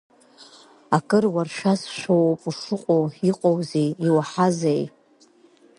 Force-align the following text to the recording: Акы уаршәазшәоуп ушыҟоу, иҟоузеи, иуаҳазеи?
Акы 0.97 1.17
уаршәазшәоуп 1.33 2.41
ушыҟоу, 2.49 3.05
иҟоузеи, 3.29 3.89
иуаҳазеи? 4.05 4.83